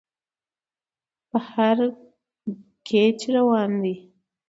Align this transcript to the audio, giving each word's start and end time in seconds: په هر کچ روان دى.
په 1.29 1.37
هر 1.49 1.77
کچ 2.87 3.19
روان 3.35 3.71
دى. 3.83 3.95